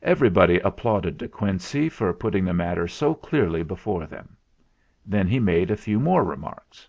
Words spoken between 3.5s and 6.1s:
before them. Then he made a few